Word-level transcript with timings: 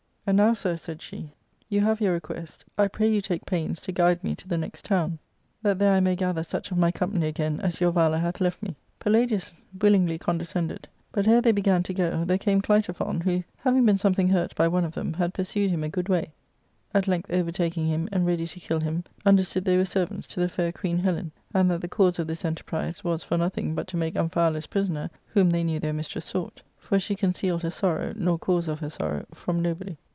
And 0.27 0.37
now, 0.37 0.53
sir," 0.53 0.77
said 0.77 1.01
she," 1.01 1.31
you 1.69 1.81
have 1.81 1.99
your 1.99 2.13
request, 2.13 2.63
I 2.77 2.87
pray 2.87 3.09
you 3.09 3.21
take 3.21 3.43
pains 3.45 3.81
to 3.81 3.91
guide 3.91 4.23
me 4.23 4.33
to 4.35 4.47
the 4.47 4.57
next 4.57 4.85
town, 4.85 5.17
ARCADIA.—Book 5.17 5.19
I. 5.19 5.57
6t 5.57 5.63
that 5.63 5.79
there 5.79 5.93
I 5.93 5.99
may 5.99 6.15
gather 6.15 6.43
such 6.43 6.71
of 6.71 6.77
my 6.77 6.91
company 6.91 7.27
again 7.27 7.59
as 7.59 7.81
your 7.81 7.91
valour 7.91 8.19
hath 8.19 8.39
left 8.39 8.61
me." 8.61 8.75
Palladius 8.99 9.51
willingly 9.81 10.17
condescended; 10.19 10.87
but 11.11 11.27
ere 11.27 11.41
they 11.41 11.51
began 11.51 11.81
to 11.83 11.93
go, 11.93 12.23
there 12.23 12.37
came 12.37 12.61
Clitophon, 12.61 13.23
who, 13.23 13.43
having 13.57 13.83
been 13.83 13.97
something 13.97 14.29
hurt 14.29 14.55
by 14.55 14.67
one 14.67 14.85
of 14.85 14.93
them, 14.93 15.13
had 15.13 15.33
pursued 15.33 15.71
him 15.71 15.83
a 15.83 15.89
good 15.89 16.07
way: 16.07 16.31
at 16.93 17.07
length 17.07 17.31
overtaking 17.31 17.87
him, 17.87 18.07
and 18.11 18.25
ready 18.27 18.45
to 18.45 18.59
kill 18.59 18.79
him, 18.79 19.03
understood 19.25 19.65
they 19.65 19.75
were 19.75 19.83
servants 19.85 20.27
to 20.27 20.39
the 20.39 20.47
fair 20.47 20.71
Queen 20.71 20.99
Helen, 20.99 21.31
and 21.53 21.69
that 21.71 21.81
the 21.81 21.89
cause 21.89 22.19
of 22.19 22.27
this 22.27 22.45
enterprise 22.45 23.03
was 23.03 23.21
for 23.23 23.37
nothing 23.37 23.73
but 23.75 23.87
to 23.87 23.97
make 23.97 24.13
Amphialus 24.13 24.69
prisoner, 24.69 25.09
whom 25.25 25.49
they 25.49 25.63
knew 25.63 25.79
their 25.79 25.91
mistress 25.93 26.25
sought; 26.25 26.61
for 26.77 26.99
she 26.99 27.15
concealed 27.15 27.63
her 27.63 27.71
sorrow, 27.71 28.13
nor 28.15 28.37
cause 28.37 28.69
of 28.69 28.79
her 28.79 28.89
sorrow, 28.89 29.25
from 29.33 29.59
nobody. 29.61 29.97